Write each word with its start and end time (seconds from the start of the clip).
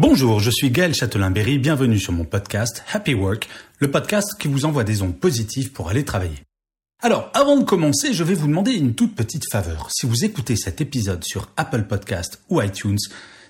Bonjour, 0.00 0.40
je 0.40 0.50
suis 0.50 0.70
Gaël 0.70 0.94
Châtelain-Berry, 0.94 1.58
bienvenue 1.58 1.98
sur 1.98 2.14
mon 2.14 2.24
podcast 2.24 2.82
Happy 2.90 3.12
Work, 3.12 3.50
le 3.80 3.90
podcast 3.90 4.34
qui 4.38 4.48
vous 4.48 4.64
envoie 4.64 4.82
des 4.82 5.02
ondes 5.02 5.14
positives 5.14 5.72
pour 5.72 5.90
aller 5.90 6.06
travailler. 6.06 6.38
Alors, 7.02 7.30
avant 7.34 7.58
de 7.58 7.64
commencer, 7.64 8.14
je 8.14 8.24
vais 8.24 8.32
vous 8.32 8.46
demander 8.46 8.72
une 8.72 8.94
toute 8.94 9.14
petite 9.14 9.44
faveur. 9.52 9.90
Si 9.90 10.06
vous 10.06 10.24
écoutez 10.24 10.56
cet 10.56 10.80
épisode 10.80 11.22
sur 11.22 11.50
Apple 11.58 11.82
Podcast 11.82 12.40
ou 12.48 12.62
iTunes, 12.62 12.96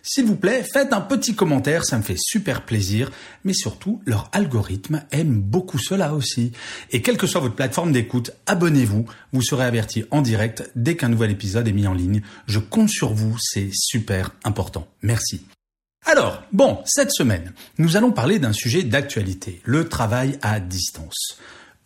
s'il 0.03 0.25
vous 0.25 0.35
plaît, 0.35 0.65
faites 0.73 0.93
un 0.93 1.01
petit 1.01 1.37
commentaire, 1.37 1.85
ça 1.85 1.97
me 1.97 2.03
fait 2.03 2.19
super 2.19 2.65
plaisir, 2.65 3.13
mais 3.45 3.55
surtout, 3.55 4.03
leur 4.05 4.29
algorithme 4.33 5.05
aime 5.13 5.41
beaucoup 5.41 5.79
cela 5.79 6.15
aussi. 6.15 6.51
Et 6.91 7.01
quelle 7.01 7.17
que 7.17 7.29
soit 7.29 7.43
votre 7.43 7.55
plateforme 7.55 7.93
d'écoute, 7.93 8.33
abonnez-vous, 8.47 9.07
vous 9.33 9.43
serez 9.43 9.67
averti 9.67 10.03
en 10.11 10.21
direct 10.21 10.69
dès 10.75 10.97
qu'un 10.97 11.11
nouvel 11.11 11.31
épisode 11.31 11.69
est 11.69 11.73
mis 11.73 11.87
en 11.87 11.95
ligne. 11.95 12.23
Je 12.49 12.59
compte 12.59 12.91
sur 12.91 13.15
vous, 13.15 13.37
c'est 13.39 13.71
super 13.73 14.35
important. 14.43 14.89
Merci. 15.03 15.43
Alors, 16.07 16.43
bon, 16.53 16.79
cette 16.87 17.13
semaine, 17.13 17.53
nous 17.79 17.97
allons 17.97 18.11
parler 18.11 18.39
d'un 18.39 18.53
sujet 18.53 18.83
d'actualité, 18.83 19.61
le 19.65 19.89
travail 19.89 20.39
à 20.43 20.59
distance. 20.59 21.37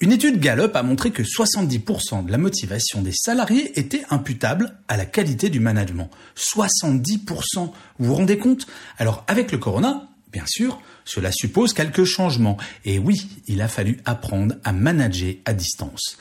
Une 0.01 0.13
étude 0.13 0.41
Gallup 0.41 0.75
a 0.75 0.83
montré 0.83 1.11
que 1.11 1.23
70% 1.23 2.25
de 2.27 2.31
la 2.31 2.39
motivation 2.39 3.03
des 3.03 3.13
salariés 3.13 3.79
était 3.79 4.05
imputable 4.11 4.77
à 4.89 4.97
la 4.97 5.07
qualité 5.07 5.51
du 5.51 5.61
management. 5.61 6.11
70%, 6.37 7.27
vous 7.57 7.73
vous 7.99 8.15
rendez 8.15 8.39
compte? 8.39 8.67
Alors 8.99 9.25
avec 9.27 9.53
le 9.53 9.59
corona, 9.59 10.09
bien 10.33 10.45
sûr, 10.47 10.81
cela 11.05 11.31
suppose 11.31 11.75
quelques 11.75 12.05
changements. 12.05 12.57
Et 12.85 12.99
oui, 12.99 13.29
il 13.47 13.63
a 13.63 13.69
fallu 13.69 14.01
apprendre 14.05 14.55
à 14.65 14.73
manager 14.73 15.35
à 15.45 15.53
distance. 15.53 16.19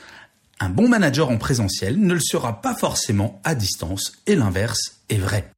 Un 0.60 0.68
bon 0.68 0.88
manager 0.88 1.30
en 1.30 1.38
présentiel 1.38 1.98
ne 1.98 2.14
le 2.14 2.20
sera 2.20 2.60
pas 2.60 2.74
forcément 2.74 3.40
à 3.44 3.54
distance, 3.54 4.12
et 4.26 4.36
l'inverse 4.36 4.96
est 5.08 5.18
vrai. 5.18 5.53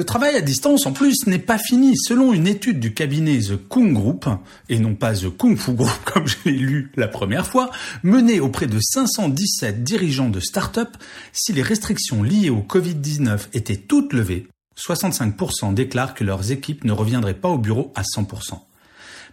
Le 0.00 0.06
travail 0.06 0.34
à 0.34 0.40
distance, 0.40 0.86
en 0.86 0.92
plus, 0.92 1.26
n'est 1.26 1.38
pas 1.38 1.58
fini. 1.58 1.94
Selon 1.94 2.32
une 2.32 2.46
étude 2.46 2.80
du 2.80 2.94
cabinet 2.94 3.38
The 3.38 3.68
Kung 3.68 3.92
Group, 3.92 4.24
et 4.70 4.78
non 4.78 4.94
pas 4.94 5.12
The 5.12 5.28
Kung 5.28 5.58
Fu 5.58 5.74
Group 5.74 5.92
comme 6.06 6.26
je 6.26 6.36
l'ai 6.46 6.52
lu 6.52 6.90
la 6.96 7.06
première 7.06 7.46
fois, 7.46 7.70
menée 8.02 8.40
auprès 8.40 8.66
de 8.66 8.78
517 8.80 9.84
dirigeants 9.84 10.30
de 10.30 10.40
start-up, 10.40 10.96
si 11.34 11.52
les 11.52 11.60
restrictions 11.60 12.22
liées 12.22 12.48
au 12.48 12.60
Covid-19 12.62 13.48
étaient 13.52 13.76
toutes 13.76 14.14
levées, 14.14 14.48
65% 14.78 15.74
déclarent 15.74 16.14
que 16.14 16.24
leurs 16.24 16.50
équipes 16.50 16.84
ne 16.84 16.92
reviendraient 16.92 17.34
pas 17.34 17.50
au 17.50 17.58
bureau 17.58 17.92
à 17.94 18.00
100%. 18.00 18.58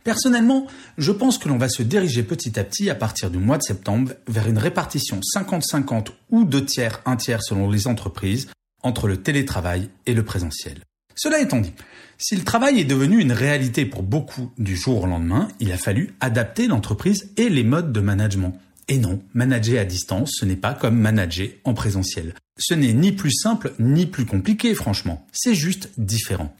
Personnellement, 0.03 0.67
je 0.97 1.13
pense 1.13 1.37
que 1.37 1.47
l'on 1.47 1.57
va 1.57 1.69
se 1.69 1.81
diriger 1.81 2.23
petit 2.23 2.59
à 2.59 2.65
petit 2.65 2.89
à 2.89 2.95
partir 2.95 3.29
du 3.29 3.37
mois 3.37 3.57
de 3.57 3.63
septembre 3.63 4.11
vers 4.27 4.49
une 4.49 4.57
répartition 4.57 5.21
50-50 5.33 6.07
ou 6.29 6.43
deux 6.43 6.65
tiers, 6.65 7.01
un 7.05 7.15
tiers 7.15 7.41
selon 7.41 7.69
les 7.69 7.87
entreprises 7.87 8.49
entre 8.83 9.07
le 9.07 9.17
télétravail 9.17 9.89
et 10.05 10.13
le 10.13 10.23
présentiel. 10.23 10.79
Cela 11.15 11.39
étant 11.39 11.59
dit, 11.59 11.73
si 12.19 12.35
le 12.35 12.43
travail 12.43 12.79
est 12.79 12.85
devenu 12.85 13.19
une 13.19 13.31
réalité 13.31 13.85
pour 13.85 14.03
beaucoup 14.03 14.51
du 14.57 14.75
jour 14.75 15.03
au 15.03 15.07
lendemain, 15.07 15.47
il 15.59 15.71
a 15.71 15.77
fallu 15.77 16.15
adapter 16.19 16.67
l'entreprise 16.67 17.31
et 17.37 17.49
les 17.49 17.63
modes 17.63 17.91
de 17.91 17.99
management. 17.99 18.59
Et 18.87 18.97
non, 18.97 19.21
manager 19.33 19.81
à 19.81 19.85
distance, 19.85 20.31
ce 20.39 20.45
n'est 20.45 20.55
pas 20.55 20.73
comme 20.73 20.97
manager 20.97 21.49
en 21.63 21.73
présentiel. 21.73 22.33
Ce 22.57 22.73
n'est 22.73 22.93
ni 22.93 23.11
plus 23.11 23.31
simple 23.31 23.73
ni 23.79 24.05
plus 24.05 24.25
compliqué, 24.25 24.73
franchement. 24.73 25.27
C'est 25.31 25.55
juste 25.55 25.89
différent. 25.97 26.55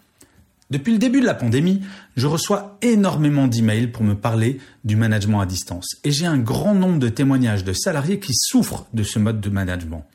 Depuis 0.70 0.92
le 0.92 1.00
début 1.00 1.22
de 1.22 1.26
la 1.26 1.34
pandémie, 1.34 1.82
je 2.18 2.28
reçois 2.28 2.78
énormément 2.82 3.48
d'emails 3.48 3.88
pour 3.88 4.04
me 4.04 4.16
parler 4.16 4.60
du 4.84 4.98
management 4.98 5.40
à 5.40 5.46
distance. 5.46 5.96
Et 6.04 6.12
j'ai 6.12 6.26
un 6.26 6.38
grand 6.38 6.74
nombre 6.74 7.00
de 7.00 7.08
témoignages 7.08 7.64
de 7.64 7.72
salariés 7.72 8.20
qui 8.20 8.34
souffrent 8.34 8.86
de 8.94 9.04
ce 9.04 9.18
mode 9.18 9.40
de 9.40 9.50
management. 9.50 10.06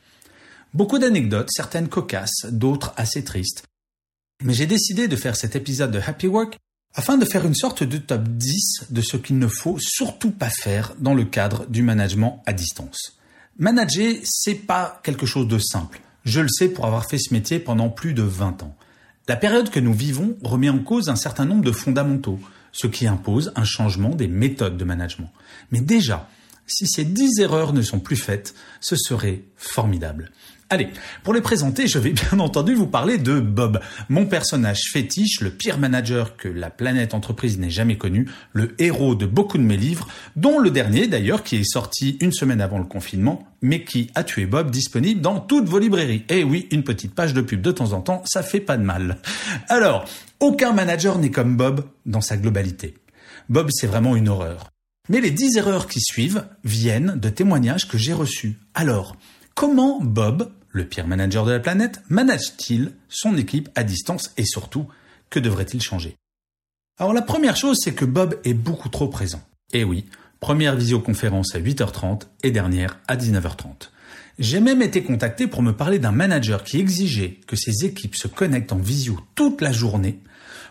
Beaucoup 0.74 0.98
d'anecdotes, 0.98 1.50
certaines 1.50 1.88
cocasses, 1.88 2.46
d'autres 2.50 2.94
assez 2.96 3.22
tristes. 3.22 3.64
Mais 4.42 4.54
j'ai 4.54 4.64
décidé 4.64 5.06
de 5.06 5.16
faire 5.16 5.36
cet 5.36 5.54
épisode 5.54 5.90
de 5.90 6.00
Happy 6.04 6.26
Work 6.26 6.56
afin 6.94 7.18
de 7.18 7.26
faire 7.26 7.44
une 7.44 7.54
sorte 7.54 7.82
de 7.82 7.98
top 7.98 8.22
10 8.26 8.86
de 8.88 9.02
ce 9.02 9.18
qu'il 9.18 9.38
ne 9.38 9.48
faut 9.48 9.78
surtout 9.78 10.30
pas 10.30 10.48
faire 10.48 10.94
dans 10.98 11.12
le 11.12 11.24
cadre 11.24 11.66
du 11.66 11.82
management 11.82 12.42
à 12.46 12.54
distance. 12.54 13.18
Manager, 13.58 14.14
c'est 14.24 14.54
pas 14.54 14.98
quelque 15.04 15.26
chose 15.26 15.46
de 15.46 15.58
simple. 15.58 16.00
Je 16.24 16.40
le 16.40 16.48
sais 16.48 16.68
pour 16.68 16.86
avoir 16.86 17.04
fait 17.04 17.18
ce 17.18 17.34
métier 17.34 17.58
pendant 17.58 17.90
plus 17.90 18.14
de 18.14 18.22
20 18.22 18.62
ans. 18.62 18.74
La 19.28 19.36
période 19.36 19.68
que 19.68 19.80
nous 19.80 19.92
vivons 19.92 20.38
remet 20.42 20.70
en 20.70 20.78
cause 20.78 21.10
un 21.10 21.16
certain 21.16 21.44
nombre 21.44 21.64
de 21.64 21.72
fondamentaux, 21.72 22.40
ce 22.72 22.86
qui 22.86 23.06
impose 23.06 23.52
un 23.56 23.64
changement 23.64 24.14
des 24.14 24.26
méthodes 24.26 24.78
de 24.78 24.84
management. 24.84 25.30
Mais 25.70 25.82
déjà, 25.82 26.30
si 26.66 26.86
ces 26.86 27.04
10 27.04 27.40
erreurs 27.40 27.74
ne 27.74 27.82
sont 27.82 28.00
plus 28.00 28.16
faites, 28.16 28.54
ce 28.80 28.96
serait 28.96 29.44
formidable. 29.56 30.32
Allez, 30.72 30.88
pour 31.22 31.34
les 31.34 31.42
présenter, 31.42 31.86
je 31.86 31.98
vais 31.98 32.12
bien 32.12 32.38
entendu 32.38 32.72
vous 32.72 32.86
parler 32.86 33.18
de 33.18 33.40
Bob, 33.40 33.78
mon 34.08 34.24
personnage 34.24 34.84
fétiche, 34.90 35.42
le 35.42 35.50
pire 35.50 35.76
manager 35.76 36.34
que 36.38 36.48
la 36.48 36.70
planète 36.70 37.12
entreprise 37.12 37.58
n'ait 37.58 37.68
jamais 37.68 37.98
connu, 37.98 38.30
le 38.54 38.74
héros 38.78 39.14
de 39.14 39.26
beaucoup 39.26 39.58
de 39.58 39.64
mes 39.64 39.76
livres, 39.76 40.08
dont 40.34 40.58
le 40.58 40.70
dernier 40.70 41.08
d'ailleurs 41.08 41.42
qui 41.42 41.56
est 41.56 41.70
sorti 41.70 42.16
une 42.22 42.32
semaine 42.32 42.62
avant 42.62 42.78
le 42.78 42.86
confinement, 42.86 43.46
mais 43.60 43.84
qui 43.84 44.10
a 44.14 44.24
tué 44.24 44.46
Bob 44.46 44.70
disponible 44.70 45.20
dans 45.20 45.40
toutes 45.40 45.68
vos 45.68 45.78
librairies. 45.78 46.24
Et 46.30 46.38
eh 46.38 46.44
oui, 46.44 46.68
une 46.70 46.84
petite 46.84 47.14
page 47.14 47.34
de 47.34 47.42
pub 47.42 47.60
de 47.60 47.70
temps 47.70 47.92
en 47.92 48.00
temps, 48.00 48.22
ça 48.24 48.42
fait 48.42 48.58
pas 48.58 48.78
de 48.78 48.82
mal. 48.82 49.18
Alors, 49.68 50.06
aucun 50.40 50.72
manager 50.72 51.18
n'est 51.18 51.30
comme 51.30 51.54
Bob 51.54 51.84
dans 52.06 52.22
sa 52.22 52.38
globalité. 52.38 52.94
Bob, 53.50 53.68
c'est 53.72 53.88
vraiment 53.88 54.16
une 54.16 54.30
horreur. 54.30 54.70
Mais 55.10 55.20
les 55.20 55.32
dix 55.32 55.54
erreurs 55.58 55.86
qui 55.86 56.00
suivent 56.00 56.46
viennent 56.64 57.18
de 57.20 57.28
témoignages 57.28 57.88
que 57.88 57.98
j'ai 57.98 58.14
reçus. 58.14 58.56
Alors, 58.72 59.16
comment 59.54 60.00
Bob 60.00 60.50
le 60.72 60.84
pire 60.84 61.06
manager 61.06 61.44
de 61.44 61.52
la 61.52 61.60
planète, 61.60 62.02
manage-t-il 62.08 62.92
son 63.08 63.36
équipe 63.36 63.68
à 63.74 63.84
distance 63.84 64.32
et 64.36 64.44
surtout, 64.44 64.86
que 65.30 65.38
devrait-il 65.38 65.80
changer? 65.80 66.16
Alors 66.98 67.12
la 67.12 67.22
première 67.22 67.56
chose, 67.56 67.78
c'est 67.80 67.94
que 67.94 68.04
Bob 68.04 68.38
est 68.44 68.54
beaucoup 68.54 68.88
trop 68.88 69.08
présent. 69.08 69.42
Et 69.72 69.84
oui, 69.84 70.06
première 70.40 70.76
visioconférence 70.76 71.54
à 71.54 71.60
8h30 71.60 72.22
et 72.42 72.50
dernière 72.50 72.98
à 73.06 73.16
19h30. 73.16 73.90
J'ai 74.38 74.60
même 74.60 74.82
été 74.82 75.02
contacté 75.02 75.46
pour 75.46 75.62
me 75.62 75.72
parler 75.72 75.98
d'un 75.98 76.12
manager 76.12 76.64
qui 76.64 76.78
exigeait 76.78 77.40
que 77.46 77.56
ses 77.56 77.84
équipes 77.84 78.16
se 78.16 78.28
connectent 78.28 78.72
en 78.72 78.78
visio 78.78 79.20
toute 79.34 79.60
la 79.60 79.72
journée 79.72 80.20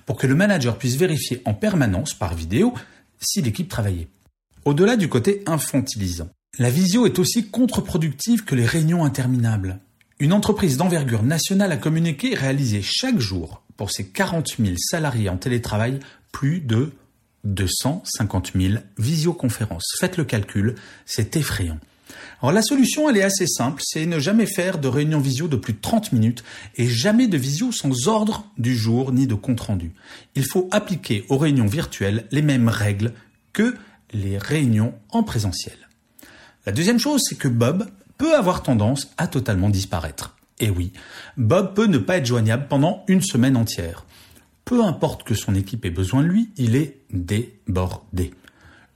pour 0.06 0.18
que 0.18 0.28
le 0.28 0.36
manager 0.36 0.78
puisse 0.78 0.96
vérifier 0.96 1.42
en 1.46 1.54
permanence 1.54 2.14
par 2.14 2.34
vidéo 2.34 2.74
si 3.20 3.42
l'équipe 3.42 3.70
travaillait. 3.70 4.08
Au-delà 4.66 4.98
du 4.98 5.10
côté 5.10 5.44
infantilisant, 5.46 6.30
la 6.60 6.70
visio 6.70 7.06
est 7.06 7.20
aussi 7.20 7.48
contre-productive 7.48 8.44
que 8.44 8.56
les 8.56 8.66
réunions 8.66 9.06
interminables. 9.06 9.80
Une 10.22 10.34
entreprise 10.34 10.78
d'envergure 10.78 11.24
nationale 11.24 11.72
a 11.72 11.78
communiqué 11.78 12.34
et 12.34 12.36
réalisé 12.36 12.84
chaque 12.84 13.18
jour 13.18 13.64
pour 13.76 13.90
ses 13.90 14.06
40 14.06 14.50
000 14.60 14.76
salariés 14.78 15.30
en 15.30 15.38
télétravail 15.38 16.00
plus 16.32 16.60
de 16.60 16.92
250 17.44 18.52
000 18.56 18.76
visioconférences. 19.00 19.96
Faites 20.00 20.18
le 20.18 20.24
calcul, 20.24 20.76
c'est 21.08 21.38
effrayant. 21.38 21.80
Alors 22.40 22.52
la 22.52 22.62
solution, 22.62 23.10
elle 23.10 23.18
est 23.18 23.24
assez 23.24 23.48
simple, 23.48 23.82
c'est 23.84 24.06
ne 24.06 24.20
jamais 24.20 24.46
faire 24.46 24.78
de 24.78 24.88
réunion 24.88 25.20
visio 25.20 25.48
de 25.48 25.56
plus 25.56 25.74
de 25.74 25.82
30 25.82 26.12
minutes 26.12 26.44
et 26.76 26.88
jamais 26.88 27.28
de 27.28 27.38
visio 27.38 27.72
sans 27.72 28.08
ordre 28.08 28.46
du 28.60 28.78
jour 28.78 29.12
ni 29.14 29.26
de 29.26 29.34
compte 29.34 29.62
rendu. 29.62 29.92
Il 30.36 30.46
faut 30.46 30.70
appliquer 30.70 31.26
aux 31.30 31.40
réunions 31.40 31.66
virtuelles 31.66 32.28
les 32.30 32.44
mêmes 32.44 32.70
règles 32.70 33.14
que 33.54 33.76
les 34.14 34.38
réunions 34.38 34.94
en 35.10 35.24
présentiel. 35.24 35.78
La 36.68 36.72
deuxième 36.72 37.00
chose, 37.00 37.24
c'est 37.28 37.40
que 37.40 37.48
Bob 37.48 37.88
peut 38.22 38.36
avoir 38.36 38.62
tendance 38.62 39.10
à 39.18 39.26
totalement 39.26 39.72
disparaître. 39.72 40.38
Et 40.60 40.70
oui, 40.70 40.94
Bob 41.38 41.74
peut 41.74 41.88
ne 41.88 41.98
pas 41.98 42.18
être 42.18 42.28
joignable 42.28 42.68
pendant 42.70 43.04
une 43.08 43.24
semaine 43.24 43.58
entière. 43.58 44.06
Peu 44.64 44.84
importe 44.84 45.24
que 45.24 45.34
son 45.34 45.56
équipe 45.56 45.86
ait 45.86 45.90
besoin 45.90 46.22
de 46.22 46.28
lui, 46.28 46.52
il 46.56 46.76
est 46.76 47.00
débordé. 47.10 48.30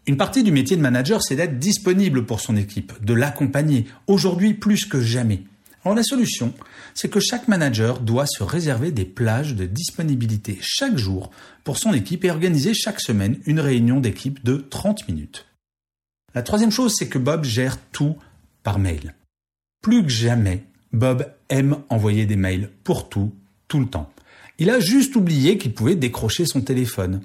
Une 0.06 0.16
partie 0.16 0.44
du 0.44 0.52
métier 0.52 0.78
de 0.78 0.84
manager, 0.84 1.24
c'est 1.24 1.36
d'être 1.36 1.58
disponible 1.58 2.28
pour 2.28 2.40
son 2.40 2.56
équipe, 2.56 3.04
de 3.04 3.16
l'accompagner, 3.16 3.88
aujourd'hui 4.06 4.54
plus 4.54 4.86
que 4.86 5.02
jamais. 5.02 5.42
Alors 5.84 5.96
la 5.96 6.04
solution, 6.04 6.54
c'est 6.94 7.10
que 7.10 7.20
chaque 7.20 7.48
manager 7.48 8.02
doit 8.02 8.28
se 8.28 8.44
réserver 8.44 8.92
des 8.92 9.06
plages 9.06 9.56
de 9.56 9.66
disponibilité 9.66 10.60
chaque 10.62 11.00
jour 11.00 11.32
pour 11.64 11.80
son 11.80 11.96
équipe 11.96 12.26
et 12.26 12.30
organiser 12.30 12.76
chaque 12.76 13.02
semaine 13.02 13.40
une 13.48 13.60
réunion 13.60 14.00
d'équipe 14.00 14.46
de 14.46 14.58
30 14.70 15.10
minutes. 15.10 15.48
La 16.36 16.44
troisième 16.44 16.70
chose, 16.70 16.94
c'est 16.96 17.08
que 17.08 17.18
Bob 17.18 17.44
gère 17.44 17.80
tout 17.92 18.18
par 18.66 18.80
mail. 18.80 19.14
Plus 19.82 20.04
que 20.04 20.10
jamais, 20.10 20.64
Bob 20.92 21.32
aime 21.48 21.78
envoyer 21.90 22.26
des 22.26 22.36
mails 22.36 22.72
pour 22.84 23.08
tout, 23.08 23.34
tout 23.70 23.80
le 23.80 23.86
temps. 23.86 24.12
Il 24.58 24.70
a 24.70 24.80
juste 24.80 25.16
oublié 25.16 25.58
qu'il 25.58 25.74
pouvait 25.74 25.96
décrocher 25.96 26.46
son 26.46 26.62
téléphone. 26.62 27.22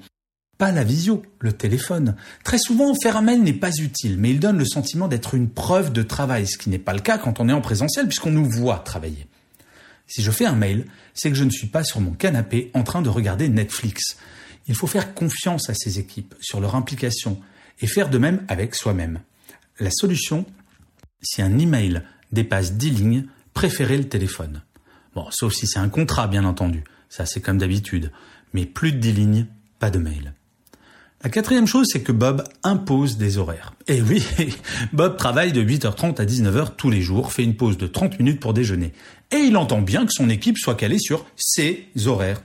Pas 0.59 0.71
la 0.71 0.83
visio, 0.83 1.23
le 1.39 1.53
téléphone. 1.53 2.15
Très 2.43 2.59
souvent, 2.59 2.93
faire 2.93 3.17
un 3.17 3.23
mail 3.23 3.41
n'est 3.41 3.53
pas 3.53 3.75
utile, 3.77 4.17
mais 4.19 4.29
il 4.29 4.39
donne 4.39 4.59
le 4.59 4.65
sentiment 4.65 5.07
d'être 5.07 5.33
une 5.33 5.49
preuve 5.49 5.91
de 5.91 6.03
travail, 6.03 6.45
ce 6.45 6.57
qui 6.57 6.69
n'est 6.69 6.77
pas 6.77 6.93
le 6.93 6.99
cas 6.99 7.17
quand 7.17 7.39
on 7.39 7.49
est 7.49 7.53
en 7.53 7.61
présentiel 7.61 8.07
puisqu'on 8.07 8.31
nous 8.31 8.49
voit 8.49 8.79
travailler. 8.79 9.25
Si 10.05 10.21
je 10.21 10.29
fais 10.29 10.45
un 10.45 10.55
mail, 10.55 10.85
c'est 11.15 11.29
que 11.29 11.37
je 11.37 11.43
ne 11.43 11.49
suis 11.49 11.67
pas 11.67 11.83
sur 11.83 12.01
mon 12.01 12.11
canapé 12.11 12.69
en 12.75 12.83
train 12.83 13.01
de 13.01 13.09
regarder 13.09 13.49
Netflix. 13.49 14.17
Il 14.67 14.75
faut 14.75 14.87
faire 14.87 15.15
confiance 15.15 15.69
à 15.71 15.73
ces 15.73 15.97
équipes 15.97 16.35
sur 16.39 16.59
leur 16.59 16.75
implication 16.75 17.39
et 17.79 17.87
faire 17.87 18.09
de 18.09 18.19
même 18.19 18.43
avec 18.47 18.75
soi-même. 18.75 19.21
La 19.79 19.89
solution, 19.89 20.45
si 21.21 21.41
un 21.41 21.57
email 21.57 22.01
dépasse 22.31 22.73
10 22.73 22.89
lignes, 22.91 23.25
préférez 23.53 23.97
le 23.97 24.07
téléphone. 24.07 24.61
Bon, 25.15 25.25
sauf 25.31 25.53
si 25.53 25.67
c'est 25.67 25.79
un 25.79 25.89
contrat, 25.89 26.27
bien 26.27 26.45
entendu. 26.45 26.83
Ça, 27.09 27.25
c'est 27.25 27.41
comme 27.41 27.57
d'habitude. 27.57 28.11
Mais 28.53 28.65
plus 28.65 28.91
de 28.91 28.97
10 28.97 29.13
lignes, 29.13 29.45
pas 29.79 29.89
de 29.89 29.99
mail. 29.99 30.33
La 31.23 31.29
quatrième 31.29 31.67
chose, 31.67 31.87
c'est 31.91 32.01
que 32.01 32.11
Bob 32.11 32.43
impose 32.63 33.17
des 33.17 33.37
horaires. 33.37 33.73
Et 33.87 34.01
oui, 34.01 34.25
Bob 34.93 35.17
travaille 35.17 35.51
de 35.51 35.63
8h30 35.63 36.19
à 36.19 36.25
19h 36.25 36.75
tous 36.77 36.89
les 36.89 37.01
jours, 37.01 37.31
fait 37.31 37.43
une 37.43 37.55
pause 37.55 37.77
de 37.77 37.85
30 37.85 38.17
minutes 38.17 38.39
pour 38.39 38.53
déjeuner. 38.53 38.93
Et 39.29 39.37
il 39.37 39.55
entend 39.55 39.81
bien 39.81 40.05
que 40.05 40.11
son 40.11 40.29
équipe 40.29 40.57
soit 40.57 40.75
calée 40.75 40.97
sur 40.97 41.25
ses 41.35 41.87
horaires. 42.07 42.41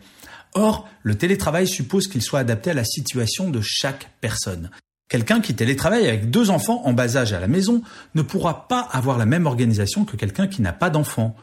Or, 0.55 0.89
le 1.03 1.15
télétravail 1.17 1.67
suppose 1.67 2.07
qu'il 2.07 2.23
soit 2.23 2.41
adapté 2.41 2.71
à 2.71 2.75
la 2.75 2.85
situation 2.85 3.51
de 3.51 3.61
chaque 3.63 4.11
personne. 4.21 4.71
Quelqu'un 5.09 5.41
qui 5.41 5.55
télétravaille 5.55 6.09
avec 6.09 6.31
deux 6.31 6.51
enfants 6.51 6.83
en 6.85 6.93
bas 6.93 7.17
âge 7.17 7.33
à 7.33 7.39
la 7.39 7.47
maison 7.47 7.83
ne 8.17 8.23
pourra 8.23 8.67
pas 8.67 8.81
avoir 8.81 9.19
la 9.19 9.27
même 9.27 9.47
organisation 9.47 10.05
que 10.05 10.17
quelqu'un 10.17 10.49
qui 10.49 10.63
n'a 10.63 10.73
pas 10.73 10.91
d'enfants. 10.91 11.37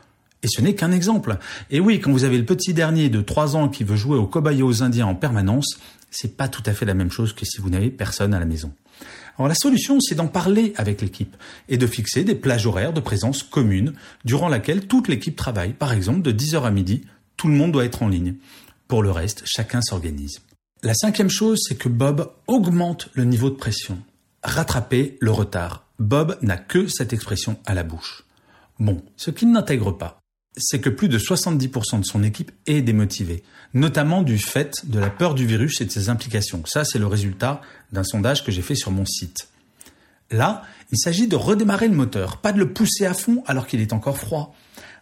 Et 0.44 0.48
ce 0.48 0.62
n'est 0.62 0.76
qu'un 0.76 0.92
exemple. 0.92 1.38
Et 1.72 1.80
oui, 1.80 2.02
quand 2.02 2.12
vous 2.12 2.26
avez 2.26 2.38
le 2.38 2.44
petit 2.44 2.74
dernier 2.74 3.10
de 3.10 3.22
3 3.22 3.56
ans 3.56 3.70
qui 3.70 3.86
veut 3.86 3.96
jouer 3.96 4.18
aux 4.18 4.28
cobayes 4.28 4.64
aux 4.64 4.84
Indiens 4.84 5.06
en 5.06 5.16
permanence, 5.16 5.80
c'est 6.12 6.36
pas 6.36 6.50
tout 6.50 6.64
à 6.66 6.74
fait 6.74 6.86
la 6.86 6.94
même 6.94 7.10
chose 7.10 7.32
que 7.32 7.46
si 7.46 7.62
vous 7.62 7.70
n'avez 7.70 7.90
personne 7.90 8.34
à 8.34 8.40
la 8.40 8.46
maison. 8.46 8.74
Alors 9.38 9.48
la 9.48 9.56
solution, 9.56 10.00
c'est 10.02 10.16
d'en 10.16 10.28
parler 10.28 10.74
avec 10.76 11.02
l'équipe 11.02 11.38
et 11.70 11.78
de 11.78 11.88
fixer 11.88 12.26
des 12.26 12.36
plages 12.36 12.68
horaires 12.68 12.94
de 12.94 13.00
présence 13.00 13.44
communes 13.44 13.94
durant 14.26 14.50
laquelle 14.50 14.88
toute 14.88 15.08
l'équipe 15.08 15.38
travaille. 15.38 15.72
Par 15.72 15.94
exemple, 15.94 16.22
de 16.22 16.34
10h 16.34 16.64
à 16.64 16.72
midi, 16.72 17.04
tout 17.38 17.48
le 17.48 17.56
monde 17.56 17.72
doit 17.72 17.86
être 17.86 18.04
en 18.04 18.10
ligne. 18.10 18.36
Pour 18.90 19.02
le 19.02 19.12
reste, 19.12 19.44
chacun 19.46 19.82
s'organise. 19.82 20.42
La 20.86 20.94
cinquième 20.94 21.30
chose, 21.30 21.60
c'est 21.66 21.78
que 21.78 21.88
Bob 21.88 22.30
augmente 22.46 23.08
le 23.14 23.24
niveau 23.24 23.50
de 23.50 23.56
pression. 23.56 24.00
Rattraper 24.44 25.18
le 25.22 25.32
retard. 25.32 25.86
Bob 25.98 26.38
n'a 26.42 26.58
que 26.58 26.88
cette 26.88 27.14
expression 27.14 27.58
à 27.66 27.74
la 27.74 27.84
bouche. 27.84 28.26
Bon, 28.80 29.02
ce 29.16 29.32
qu'il 29.32 29.50
n'intègre 29.50 29.94
pas, 29.94 30.20
c'est 30.58 30.82
que 30.82 30.90
plus 30.90 31.08
de 31.08 31.18
70% 31.18 32.02
de 32.02 32.06
son 32.06 32.22
équipe 32.22 32.52
est 32.66 32.82
démotivée, 32.82 33.44
notamment 33.74 34.24
du 34.24 34.38
fait 34.38 34.74
de 34.84 35.00
la 35.00 35.10
peur 35.10 35.36
du 35.36 35.46
virus 35.46 35.80
et 35.80 35.86
de 35.86 35.90
ses 35.90 36.10
implications. 36.10 36.66
Ça, 36.66 36.84
c'est 36.84 37.00
le 37.00 37.08
résultat 37.08 37.62
d'un 37.94 38.04
sondage 38.04 38.44
que 38.44 38.52
j'ai 38.52 38.62
fait 38.62 38.76
sur 38.76 38.92
mon 38.92 39.06
site. 39.06 39.48
Là, 40.32 40.64
il 40.92 40.98
s'agit 40.98 41.30
de 41.30 41.38
redémarrer 41.38 41.88
le 41.88 41.96
moteur, 41.96 42.42
pas 42.42 42.52
de 42.52 42.60
le 42.60 42.74
pousser 42.74 43.06
à 43.06 43.14
fond 43.14 43.42
alors 43.48 43.68
qu'il 43.68 43.80
est 43.80 43.94
encore 43.94 44.18
froid. 44.18 44.54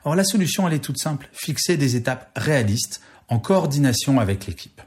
Alors 0.06 0.16
la 0.16 0.26
solution, 0.26 0.68
elle 0.68 0.76
est 0.76 0.84
toute 0.84 1.00
simple, 1.00 1.28
fixer 1.34 1.76
des 1.76 1.96
étapes 1.96 2.30
réalistes 2.36 3.02
en 3.30 3.40
coordination 3.40 4.20
avec 4.20 4.46
l'équipe. 4.46 4.80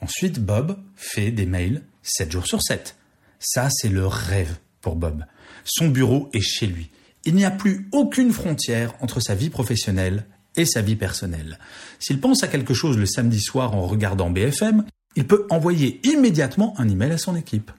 Ensuite, 0.00 0.40
Bob 0.40 0.78
fait 0.96 1.30
des 1.30 1.46
mails 1.46 1.82
7 2.02 2.32
jours 2.32 2.46
sur 2.46 2.62
7. 2.62 2.96
Ça, 3.38 3.68
c'est 3.70 3.88
le 3.88 4.06
rêve 4.06 4.56
pour 4.80 4.96
Bob. 4.96 5.24
Son 5.64 5.88
bureau 5.88 6.30
est 6.32 6.40
chez 6.40 6.66
lui. 6.66 6.90
Il 7.24 7.34
n'y 7.34 7.44
a 7.44 7.50
plus 7.50 7.88
aucune 7.92 8.32
frontière 8.32 8.94
entre 9.00 9.20
sa 9.20 9.34
vie 9.34 9.50
professionnelle 9.50 10.24
et 10.56 10.64
sa 10.64 10.82
vie 10.82 10.96
personnelle. 10.96 11.58
S'il 11.98 12.20
pense 12.20 12.42
à 12.42 12.48
quelque 12.48 12.74
chose 12.74 12.96
le 12.96 13.06
samedi 13.06 13.40
soir 13.40 13.74
en 13.74 13.86
regardant 13.86 14.30
BFM, 14.30 14.84
il 15.16 15.26
peut 15.26 15.46
envoyer 15.50 16.00
immédiatement 16.06 16.74
un 16.78 16.88
email 16.88 17.12
à 17.12 17.18
son 17.18 17.36
équipe. 17.36 17.70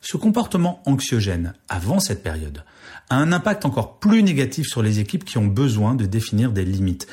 Ce 0.00 0.16
comportement 0.16 0.82
anxiogène, 0.84 1.54
avant 1.68 2.00
cette 2.00 2.22
période, 2.22 2.64
a 3.08 3.16
un 3.16 3.32
impact 3.32 3.64
encore 3.64 3.98
plus 3.98 4.22
négatif 4.22 4.66
sur 4.66 4.82
les 4.82 4.98
équipes 4.98 5.24
qui 5.24 5.38
ont 5.38 5.46
besoin 5.46 5.94
de 5.94 6.06
définir 6.06 6.50
des 6.50 6.64
limites. 6.64 7.06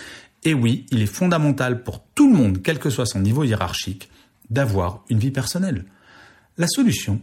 Et 0.44 0.54
oui, 0.54 0.86
il 0.92 1.02
est 1.02 1.06
fondamental 1.06 1.84
pour 1.84 2.04
tout 2.16 2.32
le 2.32 2.38
monde, 2.38 2.62
quel 2.64 2.80
que 2.80 2.90
soit 2.90 3.06
son 3.06 3.20
niveau 3.20 3.44
hiérarchique, 3.44 4.10
d'avoir 4.50 5.04
une 5.10 5.20
vie 5.20 5.32
personnelle. 5.32 5.86
La 6.58 6.68
solution, 6.68 7.22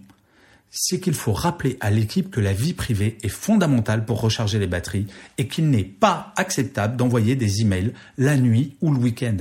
c'est 0.70 1.00
qu'il 1.00 1.14
faut 1.14 1.32
rappeler 1.32 1.76
à 1.80 1.90
l'équipe 1.90 2.30
que 2.30 2.40
la 2.40 2.52
vie 2.52 2.74
privée 2.74 3.18
est 3.22 3.28
fondamentale 3.28 4.04
pour 4.04 4.20
recharger 4.20 4.58
les 4.58 4.66
batteries 4.66 5.06
et 5.38 5.48
qu'il 5.48 5.70
n'est 5.70 5.84
pas 5.84 6.32
acceptable 6.36 6.96
d'envoyer 6.96 7.36
des 7.36 7.62
emails 7.62 7.92
la 8.18 8.36
nuit 8.36 8.76
ou 8.80 8.92
le 8.92 8.98
week-end. 8.98 9.38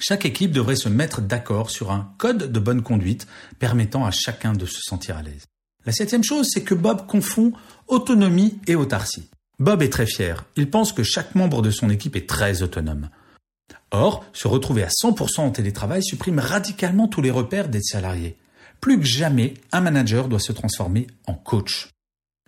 Chaque 0.00 0.24
équipe 0.24 0.52
devrait 0.52 0.76
se 0.76 0.88
mettre 0.88 1.20
d'accord 1.20 1.70
sur 1.70 1.90
un 1.90 2.12
code 2.18 2.52
de 2.52 2.60
bonne 2.60 2.82
conduite 2.82 3.26
permettant 3.58 4.06
à 4.06 4.10
chacun 4.10 4.52
de 4.52 4.66
se 4.66 4.80
sentir 4.80 5.16
à 5.16 5.22
l'aise. 5.22 5.44
La 5.84 5.92
septième 5.92 6.24
chose, 6.24 6.46
c'est 6.50 6.62
que 6.62 6.74
Bob 6.74 7.06
confond 7.06 7.52
autonomie 7.88 8.58
et 8.66 8.76
autarcie. 8.76 9.28
Bob 9.58 9.82
est 9.82 9.92
très 9.92 10.06
fier. 10.06 10.44
Il 10.56 10.70
pense 10.70 10.92
que 10.92 11.02
chaque 11.02 11.34
membre 11.34 11.62
de 11.62 11.70
son 11.70 11.90
équipe 11.90 12.14
est 12.14 12.28
très 12.28 12.62
autonome. 12.62 13.08
Or, 13.90 14.24
se 14.32 14.48
retrouver 14.48 14.82
à 14.82 14.88
100% 14.88 15.40
en 15.40 15.50
télétravail 15.50 16.02
supprime 16.02 16.38
radicalement 16.38 17.08
tous 17.08 17.22
les 17.22 17.30
repères 17.30 17.68
des 17.68 17.82
salariés. 17.82 18.36
Plus 18.80 18.98
que 18.98 19.06
jamais, 19.06 19.54
un 19.72 19.80
manager 19.80 20.28
doit 20.28 20.38
se 20.38 20.52
transformer 20.52 21.06
en 21.26 21.34
coach. 21.34 21.88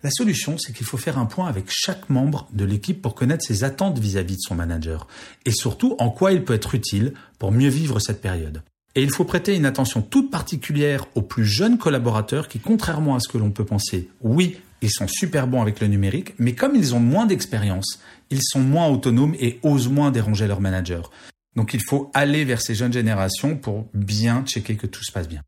La 0.02 0.10
solution, 0.10 0.56
c'est 0.58 0.72
qu'il 0.72 0.87
faut 0.87 0.96
faire 0.96 1.19
un 1.19 1.26
point 1.26 1.46
avec 1.46 1.66
chaque 1.69 2.08
membre 2.08 2.48
de 2.52 2.64
l'équipe 2.64 3.02
pour 3.02 3.14
connaître 3.14 3.44
ses 3.44 3.64
attentes 3.64 3.98
vis-à-vis 3.98 4.37
de 4.37 4.40
son 4.40 4.54
manager 4.54 5.06
et 5.44 5.50
surtout 5.50 5.94
en 5.98 6.10
quoi 6.10 6.32
il 6.32 6.44
peut 6.44 6.54
être 6.54 6.75
utile 6.75 7.12
pour 7.38 7.52
mieux 7.52 7.69
vivre 7.69 7.98
cette 7.98 8.22
période. 8.22 8.62
Et 8.94 9.02
il 9.02 9.10
faut 9.10 9.25
prêter 9.25 9.54
une 9.54 9.66
attention 9.66 10.02
toute 10.02 10.31
particulière 10.31 11.06
aux 11.14 11.22
plus 11.22 11.44
jeunes 11.44 11.78
collaborateurs 11.78 12.48
qui, 12.48 12.58
contrairement 12.58 13.14
à 13.14 13.20
ce 13.20 13.28
que 13.28 13.38
l'on 13.38 13.50
peut 13.50 13.64
penser, 13.64 14.08
oui, 14.22 14.56
ils 14.82 14.90
sont 14.90 15.06
super 15.06 15.46
bons 15.46 15.60
avec 15.60 15.81
le 15.81 15.87
numérique, 15.87 16.34
mais 16.38 16.54
comme 16.54 16.75
ils 16.75 16.94
ont 16.94 17.00
moins 17.00 17.26
d'expérience, 17.26 18.00
ils 18.31 18.42
sont 18.42 18.60
moins 18.60 18.88
autonomes 18.88 19.37
et 19.38 19.60
osent 19.62 19.88
moins 19.88 20.10
déranger 20.10 20.46
leur 20.46 20.60
manager. 20.60 21.10
Donc 21.56 21.75
il 21.75 21.82
faut 21.82 22.11
aller 22.14 22.44
vers 22.44 22.61
ces 22.61 22.75
jeunes 22.75 22.93
générations 22.93 23.56
pour 23.56 23.88
bien 23.94 24.44
checker 24.44 24.76
que 24.76 24.87
tout 24.87 25.05
se 25.05 25.12
passe 25.12 25.29
bien. 25.29 25.43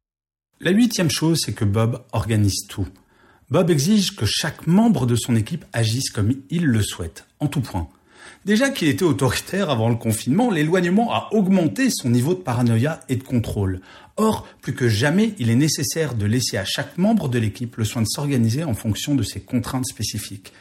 La 0.60 0.70
huitième 0.70 1.10
chose, 1.10 1.40
c'est 1.44 1.54
que 1.54 1.64
Bob 1.64 2.04
organise 2.12 2.66
tout. 2.68 2.86
Bob 3.50 3.70
exige 3.70 4.16
que 4.16 4.26
chaque 4.26 4.66
membre 4.66 5.06
de 5.06 5.16
son 5.16 5.36
équipe 5.36 5.64
agisse 5.72 6.10
comme 6.10 6.34
il 6.50 6.64
le 6.64 6.82
souhaite, 6.82 7.26
en 7.40 7.48
tout 7.48 7.60
point. 7.60 7.88
Déjà 8.44 8.70
qu'il 8.70 8.88
était 8.88 9.04
autoritaire 9.04 9.70
avant 9.70 9.88
le 9.88 9.96
confinement, 9.96 10.50
l'éloignement 10.50 11.12
a 11.12 11.28
augmenté 11.32 11.90
son 11.90 12.10
niveau 12.10 12.34
de 12.34 12.40
paranoïa 12.40 13.00
et 13.08 13.16
de 13.16 13.22
contrôle. 13.22 13.80
Or, 14.16 14.48
plus 14.60 14.74
que 14.74 14.88
jamais, 14.88 15.34
il 15.38 15.50
est 15.50 15.56
nécessaire 15.56 16.14
de 16.14 16.26
laisser 16.26 16.56
à 16.56 16.64
chaque 16.64 16.98
membre 16.98 17.28
de 17.28 17.38
l'équipe 17.38 17.76
le 17.76 17.84
soin 17.84 18.02
de 18.02 18.06
s'organiser 18.08 18.64
en 18.64 18.74
fonction 18.74 19.14
de 19.14 19.22
ses 19.22 19.40
contraintes 19.40 19.86
spécifiques, 19.86 20.52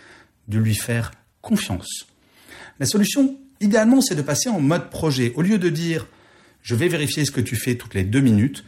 de 0.48 0.60
lui 0.60 0.76
faire 0.76 1.12
confiance. 1.42 2.08
La 2.80 2.86
solution, 2.86 3.38
idéalement, 3.62 4.02
c'est 4.02 4.16
de 4.16 4.22
passer 4.22 4.50
en 4.50 4.60
mode 4.60 4.90
projet. 4.90 5.34
Au 5.36 5.42
lieu 5.42 5.58
de 5.58 5.70
dire 5.70 6.08
je 6.64 6.76
vais 6.76 6.88
vérifier 6.88 7.26
ce 7.26 7.32
que 7.32 7.42
tu 7.42 7.56
fais 7.56 7.76
toutes 7.76 7.94
les 7.94 8.04
deux 8.04 8.22
minutes, 8.22 8.64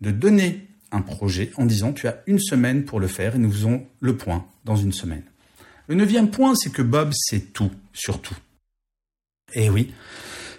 de 0.00 0.10
donner 0.10 0.66
un 0.92 1.00
projet 1.00 1.50
en 1.56 1.66
disant 1.66 1.92
tu 1.92 2.08
as 2.08 2.22
une 2.26 2.38
semaine 2.38 2.84
pour 2.84 3.00
le 3.00 3.08
faire 3.08 3.36
et 3.36 3.38
nous 3.38 3.50
faisons 3.50 3.86
le 4.00 4.16
point 4.16 4.46
dans 4.64 4.76
une 4.76 4.92
semaine. 4.92 5.22
Le 5.88 5.94
neuvième 5.94 6.30
point, 6.30 6.54
c'est 6.56 6.72
que 6.72 6.82
Bob 6.82 7.12
sait 7.14 7.40
tout, 7.40 7.70
surtout. 7.92 8.36
Eh 9.54 9.70
oui, 9.70 9.92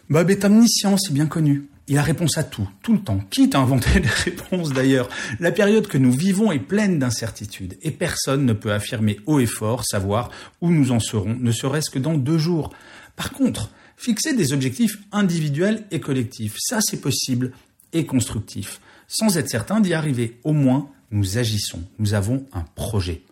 Bob 0.09 0.29
est 0.29 0.45
omniscient, 0.45 0.97
c'est 0.97 1.13
bien 1.13 1.27
connu. 1.27 1.67
Il 1.89 1.97
a 1.97 2.01
réponse 2.01 2.37
à 2.37 2.43
tout, 2.43 2.67
tout 2.81 2.93
le 2.93 2.99
temps, 2.99 3.19
quitte 3.29 3.55
à 3.55 3.59
inventer 3.59 3.99
des 3.99 4.07
réponses 4.25 4.73
d'ailleurs? 4.73 5.09
La 5.39 5.51
période 5.51 5.87
que 5.87 5.97
nous 5.97 6.11
vivons 6.11 6.51
est 6.51 6.59
pleine 6.59 6.99
d'incertitudes 6.99 7.77
et 7.81 7.91
personne 7.91 8.45
ne 8.45 8.53
peut 8.53 8.73
affirmer 8.73 9.19
haut 9.25 9.39
et 9.39 9.45
fort 9.45 9.85
savoir 9.85 10.29
où 10.61 10.69
nous 10.69 10.91
en 10.91 10.99
serons, 10.99 11.35
ne 11.35 11.51
serait-ce 11.51 11.89
que 11.89 11.99
dans 11.99 12.17
deux 12.17 12.37
jours. 12.37 12.73
Par 13.15 13.31
contre, 13.31 13.71
fixer 13.97 14.33
des 14.33 14.53
objectifs 14.53 14.99
individuels 15.11 15.83
et 15.91 15.99
collectifs, 15.99 16.55
ça 16.59 16.79
c'est 16.81 17.01
possible 17.01 17.51
et 17.91 18.05
constructif. 18.05 18.79
Sans 19.07 19.37
être 19.37 19.49
certain 19.49 19.81
d'y 19.81 19.93
arriver, 19.93 20.39
au 20.43 20.53
moins 20.53 20.89
nous 21.11 21.37
agissons, 21.37 21.83
nous 21.99 22.13
avons 22.13 22.45
un 22.53 22.63
projet. 22.75 23.23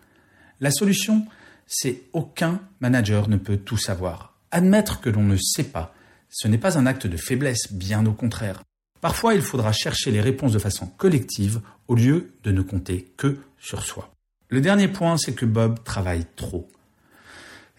La 0.60 0.70
solution, 0.70 1.26
c'est 1.66 2.02
aucun 2.12 2.60
manager 2.80 3.28
ne 3.28 3.36
peut 3.36 3.58
tout 3.58 3.76
savoir. 3.76 4.34
Admettre 4.50 5.00
que 5.00 5.10
l'on 5.10 5.22
ne 5.22 5.36
sait 5.36 5.64
pas, 5.64 5.94
ce 6.30 6.48
n'est 6.48 6.58
pas 6.58 6.78
un 6.78 6.86
acte 6.86 7.06
de 7.06 7.16
faiblesse, 7.16 7.72
bien 7.72 8.04
au 8.06 8.12
contraire. 8.12 8.62
Parfois, 9.00 9.34
il 9.34 9.42
faudra 9.42 9.72
chercher 9.72 10.10
les 10.10 10.20
réponses 10.20 10.52
de 10.52 10.58
façon 10.58 10.86
collective 10.86 11.60
au 11.88 11.94
lieu 11.94 12.32
de 12.42 12.50
ne 12.50 12.62
compter 12.62 13.12
que 13.16 13.38
sur 13.58 13.84
soi. 13.84 14.10
Le 14.48 14.60
dernier 14.60 14.88
point, 14.88 15.16
c'est 15.18 15.34
que 15.34 15.44
Bob 15.44 15.82
travaille 15.84 16.24
trop. 16.36 16.68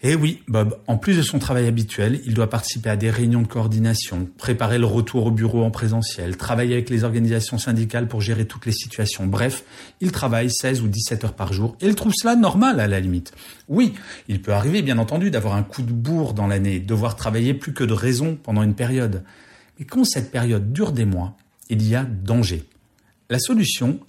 Eh 0.04 0.14
oui, 0.14 0.44
Bob, 0.48 0.78
en 0.86 0.98
plus 0.98 1.18
de 1.18 1.24
son 1.24 1.40
travail 1.40 1.66
habituel, 1.66 2.22
il 2.24 2.36
doit 2.36 2.52
participer 2.52 2.92
à 2.92 2.96
des 2.96 3.10
réunions 3.10 3.42
de 3.42 3.48
coordination, 3.48 4.30
préparer 4.38 4.78
le 4.78 4.86
retour 4.86 5.26
au 5.26 5.32
bureau 5.32 5.64
en 5.64 5.72
présentiel, 5.72 6.38
travailler 6.38 6.74
avec 6.74 6.92
les 6.92 7.04
organisations 7.04 7.58
syndicales 7.58 8.08
pour 8.08 8.22
gérer 8.22 8.46
toutes 8.46 8.68
les 8.68 8.72
situations. 8.72 9.26
Bref, 9.26 9.64
il 10.00 10.12
travaille 10.12 10.52
16 10.52 10.82
ou 10.82 10.88
17 10.88 11.24
heures 11.24 11.34
par 11.34 11.52
jour 11.52 11.76
et 11.82 11.88
il 11.88 11.96
trouve 11.96 12.14
cela 12.16 12.36
normal 12.36 12.80
à 12.80 12.88
la 12.88 13.00
limite. 13.00 13.34
Oui, 13.70 13.96
il 14.28 14.40
peut 14.40 14.54
arriver 14.54 14.84
bien 14.84 15.00
entendu 15.00 15.32
d'avoir 15.32 15.56
un 15.56 15.64
coup 15.64 15.82
de 15.82 15.92
bourre 15.92 16.36
dans 16.36 16.46
l'année, 16.46 16.80
devoir 16.80 17.16
travailler 17.16 17.56
plus 17.56 17.74
que 17.74 17.84
de 17.84 17.94
raison 17.94 18.38
pendant 18.42 18.62
une 18.62 18.76
période. 18.76 19.24
Mais 19.80 19.86
quand 19.86 20.06
cette 20.06 20.30
période 20.30 20.72
dure 20.74 20.92
des 20.92 21.06
mois, 21.06 21.36
il 21.70 21.82
y 21.82 21.96
a 21.96 22.04
danger. 22.04 22.66
La 23.32 23.40
solution, 23.40 24.00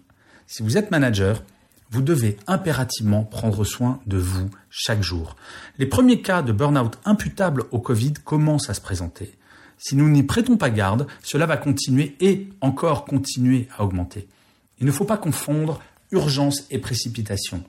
si 0.47 0.63
vous 0.63 0.77
êtes 0.77 0.91
manager, 0.91 1.43
vous 1.91 2.03
devez 2.03 2.37
impérativement 2.47 3.25
prendre 3.25 3.65
soin 3.65 4.01
de 4.07 4.19
vous 4.19 4.51
chaque 4.71 5.03
jour. 5.03 5.37
Les 5.79 5.87
premiers 5.87 6.21
cas 6.21 6.43
de 6.43 6.53
burn-out 6.53 6.99
imputables 7.05 7.65
au 7.71 7.81
Covid 7.81 8.15
commencent 8.25 8.71
à 8.71 8.75
se 8.75 8.81
présenter. 8.81 9.35
Si 9.79 9.97
nous 9.97 10.09
n'y 10.09 10.23
prêtons 10.23 10.57
pas 10.57 10.71
garde, 10.71 11.07
cela 11.23 11.47
va 11.47 11.57
continuer 11.57 12.17
et 12.21 12.49
encore 12.61 13.05
continuer 13.05 13.69
à 13.77 13.85
augmenter. 13.85 14.29
Il 14.81 14.87
ne 14.87 14.93
faut 14.93 15.05
pas 15.05 15.17
confondre 15.17 15.81
urgence 16.11 16.65
et 16.71 16.79
précipitation. 16.79 17.63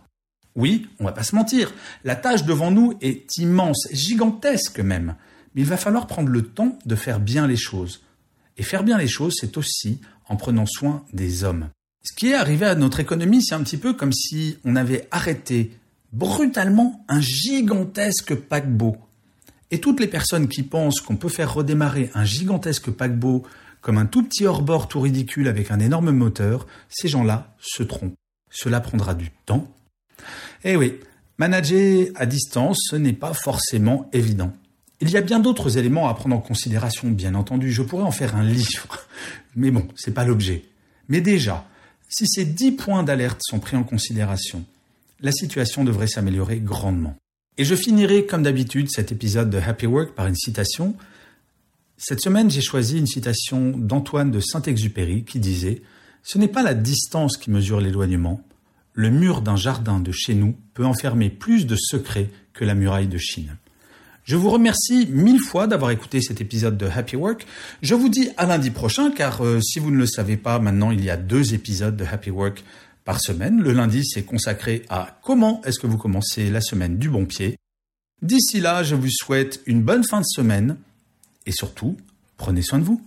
Oui, 0.56 0.90
on 1.00 1.06
va 1.06 1.12
pas 1.12 1.24
se 1.24 1.36
mentir, 1.36 1.72
la 2.04 2.16
tâche 2.16 2.44
devant 2.44 2.72
nous 2.72 2.98
est 3.02 3.38
immense, 3.38 3.88
gigantesque 3.92 4.80
même, 4.80 5.16
mais 5.54 5.62
il 5.62 5.68
va 5.68 5.78
falloir 5.78 6.08
prendre 6.08 6.30
le 6.30 6.42
temps 6.42 6.78
de 6.86 6.96
faire 6.96 7.20
bien 7.20 7.48
les 7.48 7.56
choses. 7.56 8.02
Et 8.58 8.64
faire 8.64 8.84
bien 8.84 8.98
les 8.98 9.08
choses, 9.08 9.36
c'est 9.40 9.58
aussi 9.58 10.02
en 10.28 10.36
prenant 10.36 10.66
soin 10.66 11.06
des 11.14 11.44
hommes. 11.44 11.70
Ce 12.04 12.14
qui 12.14 12.30
est 12.30 12.36
arrivé 12.36 12.66
à 12.66 12.76
notre 12.76 13.00
économie, 13.00 13.44
c'est 13.44 13.56
un 13.56 13.64
petit 13.64 13.78
peu 13.78 13.94
comme 13.94 14.14
si 14.14 14.58
on 14.64 14.76
avait 14.76 15.08
arrêté 15.12 15.72
brutalement 16.14 17.06
un 17.08 17.22
gigantesque 17.22 18.36
paquebot. 18.36 18.98
Et 19.72 19.80
toutes 19.80 20.00
les 20.00 20.08
personnes 20.08 20.48
qui 20.48 20.64
pensent 20.64 21.02
qu'on 21.02 21.18
peut 21.18 21.30
faire 21.30 21.54
redémarrer 21.54 22.10
un 22.14 22.26
gigantesque 22.26 22.90
paquebot 22.90 23.44
comme 23.82 23.98
un 23.98 24.06
tout 24.06 24.24
petit 24.24 24.46
hors-bord 24.46 24.88
tout 24.88 25.00
ridicule 25.00 25.48
avec 25.48 25.72
un 25.72 25.80
énorme 25.80 26.12
moteur, 26.12 26.68
ces 26.90 27.08
gens-là 27.08 27.56
se 27.60 27.84
trompent. 27.84 28.16
Cela 28.50 28.80
prendra 28.82 29.14
du 29.14 29.32
temps. 29.46 29.68
Eh 30.64 30.76
oui, 30.76 30.96
manager 31.38 32.08
à 32.16 32.26
distance, 32.26 32.80
ce 32.90 32.96
n'est 32.96 33.14
pas 33.14 33.34
forcément 33.34 34.10
évident. 34.12 34.54
Il 35.02 35.10
y 35.10 35.18
a 35.18 35.22
bien 35.22 35.40
d'autres 35.40 35.78
éléments 35.78 36.10
à 36.10 36.14
prendre 36.14 36.36
en 36.36 36.42
considération, 36.42 37.10
bien 37.10 37.36
entendu. 37.36 37.72
Je 37.72 37.84
pourrais 37.84 38.04
en 38.04 38.12
faire 38.12 38.36
un 38.36 38.44
livre. 38.44 38.88
Mais 39.56 39.72
bon, 39.72 39.88
c'est 39.96 40.14
pas 40.14 40.26
l'objet. 40.26 40.66
Mais 41.08 41.22
déjà, 41.22 41.66
si 42.10 42.28
ces 42.28 42.44
10 42.44 42.72
points 42.74 43.04
d'alerte 43.04 43.42
sont 43.44 43.60
pris 43.60 43.78
en 43.78 43.84
considération, 43.84 44.66
la 45.22 45.32
situation 45.32 45.84
devrait 45.84 46.08
s'améliorer 46.08 46.60
grandement. 46.60 47.16
Et 47.58 47.64
je 47.64 47.76
finirai 47.76 48.26
comme 48.26 48.44
d'habitude 48.44 48.90
cet 48.90 49.12
épisode 49.12 49.50
de 49.50 49.60
Happy 49.60 49.86
Work 49.86 50.16
par 50.16 50.26
une 50.28 50.36
citation. 50.36 50.96
Cette 51.98 52.22
semaine, 52.22 52.50
j'ai 52.50 52.62
choisi 52.62 52.98
une 52.98 53.06
citation 53.06 53.78
d'Antoine 53.78 54.32
de 54.32 54.40
Saint-Exupéry 54.40 55.24
qui 55.24 55.40
disait⁇ 55.40 55.72
Ce 56.24 56.38
n'est 56.38 56.48
pas 56.48 56.64
la 56.64 56.74
distance 56.74 57.38
qui 57.38 57.52
mesure 57.52 57.80
l'éloignement. 57.80 58.42
Le 58.94 59.12
mur 59.12 59.42
d'un 59.42 59.56
jardin 59.56 60.00
de 60.00 60.12
chez 60.12 60.34
nous 60.34 60.56
peut 60.74 60.86
enfermer 60.86 61.30
plus 61.30 61.68
de 61.68 61.76
secrets 61.76 62.32
que 62.54 62.66
la 62.66 62.74
muraille 62.74 63.08
de 63.08 63.18
Chine. 63.18 63.56
Je 64.30 64.36
vous 64.36 64.52
remercie 64.52 65.08
mille 65.08 65.40
fois 65.40 65.66
d'avoir 65.66 65.90
écouté 65.90 66.22
cet 66.22 66.40
épisode 66.40 66.78
de 66.78 66.86
Happy 66.86 67.16
Work. 67.16 67.48
Je 67.82 67.96
vous 67.96 68.10
dis 68.10 68.30
à 68.38 68.46
lundi 68.46 68.70
prochain 68.70 69.10
car 69.10 69.44
euh, 69.44 69.60
si 69.60 69.80
vous 69.80 69.90
ne 69.90 69.98
le 69.98 70.06
savez 70.06 70.38
pas, 70.38 70.60
maintenant 70.60 70.92
il 70.92 71.04
y 71.04 71.10
a 71.10 71.18
deux 71.18 71.56
épisodes 71.56 71.98
de 71.98 72.06
Happy 72.06 72.30
Work 72.30 72.64
par 73.06 73.20
semaine. 73.20 73.60
Le 73.60 73.74
lundi, 73.74 74.06
c'est 74.06 74.22
consacré 74.22 74.84
à 74.88 75.20
comment 75.24 75.64
est-ce 75.64 75.80
que 75.80 75.88
vous 75.88 75.98
commencez 75.98 76.52
la 76.52 76.62
semaine 76.62 77.00
du 77.00 77.10
bon 77.10 77.26
pied. 77.26 77.58
D'ici 78.22 78.60
là, 78.60 78.84
je 78.84 78.94
vous 78.94 79.10
souhaite 79.10 79.62
une 79.66 79.82
bonne 79.82 80.04
fin 80.04 80.20
de 80.20 80.28
semaine 80.28 80.78
et 81.48 81.52
surtout, 81.52 81.98
prenez 82.38 82.62
soin 82.62 82.78
de 82.78 82.84
vous. 82.84 83.02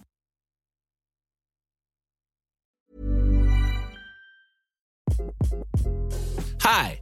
Hi. 6.65 7.02